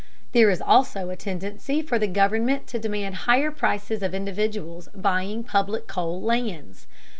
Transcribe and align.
There 0.31 0.49
is 0.49 0.63
also 0.63 1.11
a 1.11 1.15
tendency 1.15 1.83
for 1.83 1.99
the 1.99 2.07
government 2.07 2.65
to 2.69 2.79
demand 2.79 3.13
higher 3.29 3.51
prices 3.51 4.01
of 4.01 4.15
individuals 4.15 4.89
buying 4.95 5.43
public 5.43 5.85
coal 5.85 6.19
lands. 6.23 6.87